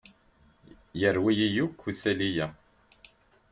[0.99, 2.47] Yerwi-yi akk isali-a.